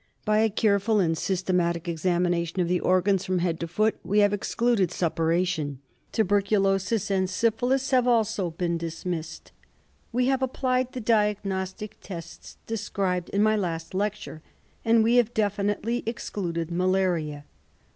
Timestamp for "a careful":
0.39-0.99